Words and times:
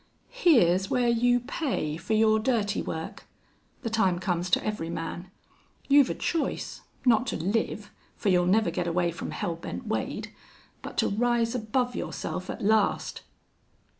"Here's 0.31 0.89
where 0.89 1.09
you 1.09 1.39
pay 1.41 1.95
for 1.95 2.13
your 2.13 2.39
dirty 2.39 2.81
work. 2.81 3.27
The 3.83 3.89
time 3.91 4.17
comes 4.17 4.49
to 4.49 4.65
every 4.65 4.89
man. 4.89 5.29
You've 5.87 6.09
a 6.09 6.15
choice, 6.15 6.81
not 7.05 7.27
to 7.27 7.37
live 7.37 7.91
for 8.15 8.29
you'll 8.29 8.47
never 8.47 8.71
get 8.71 8.87
away 8.87 9.11
from 9.11 9.29
Hell 9.29 9.55
Bent 9.57 9.85
Wade 9.85 10.33
but 10.81 10.97
to 10.97 11.07
rise 11.07 11.53
above 11.53 11.95
yourself 11.95 12.49
at 12.49 12.63
last." 12.63 13.21